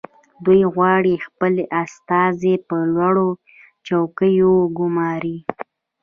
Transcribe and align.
دوی 0.45 0.61
غواړي 0.73 1.15
خپل 1.25 1.53
استازي 1.83 2.53
په 2.67 2.75
لوړو 2.95 3.29
چوکیو 3.87 4.49
وګماري 4.61 5.37